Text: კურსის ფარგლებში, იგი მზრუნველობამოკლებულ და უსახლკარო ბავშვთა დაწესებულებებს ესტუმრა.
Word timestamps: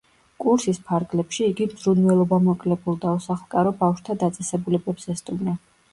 კურსის 0.43 0.79
ფარგლებში, 0.87 1.49
იგი 1.51 1.67
მზრუნველობამოკლებულ 1.73 2.99
და 3.05 3.15
უსახლკარო 3.19 3.75
ბავშვთა 3.85 4.17
დაწესებულებებს 4.25 5.11
ესტუმრა. 5.17 5.59